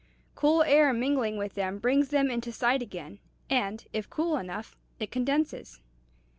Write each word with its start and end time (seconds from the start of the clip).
Cool 0.33 0.63
air 0.63 0.91
mingling 0.93 1.37
with 1.37 1.53
them 1.53 1.77
brings 1.77 2.09
them 2.09 2.31
into 2.31 2.51
sight 2.51 2.81
again; 2.81 3.19
and, 3.51 3.85
if 3.93 4.09
cool 4.09 4.35
enough, 4.35 4.75
it 4.99 5.11
condenses." 5.11 5.79